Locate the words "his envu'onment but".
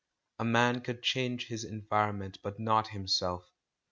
1.45-2.59